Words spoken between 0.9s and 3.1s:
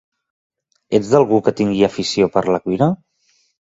Ets d'algú que tingui afició per la cuina?